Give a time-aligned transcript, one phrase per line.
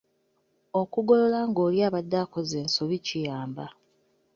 [0.81, 3.65] Okugolola ng’oli abadde akoze ensobi kiyamba.